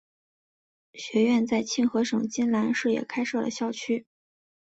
[0.95, 4.07] 学院在庆和省金兰市也开设了校区。